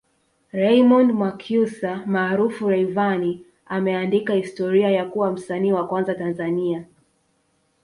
[0.51, 6.85] Raymond Mwakyusa maarufu Rayvanny ameandika historia ya kuwa msanii wa kwanza Tanzania